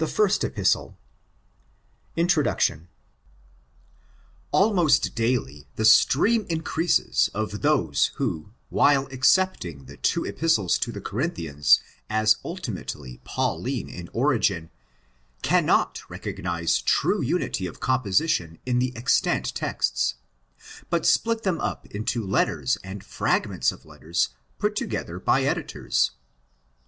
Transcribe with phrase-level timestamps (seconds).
[0.01, 0.37] THE EPISTLES
[0.95, 0.95] TO
[2.15, 2.87] THE CORINTHIANS
[4.51, 11.01] Aumost daily the stream increases of those who, while accepting the two Epistles to the
[11.01, 14.71] Corinthians as ultimately Pauline in origin,
[15.43, 20.15] cannot recognise true unity of composition in the extant texts,
[20.89, 26.09] but split them up into letters and fragments of letters put together by editors.